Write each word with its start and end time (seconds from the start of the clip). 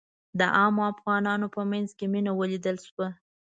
د 0.39 0.41
عامو 0.57 0.81
افغانانو 0.93 1.47
په 1.55 1.61
منځ 1.71 1.89
کې 1.97 2.05
مينه 2.13 2.31
ولیدل 2.39 2.77
شوه. 2.87 3.07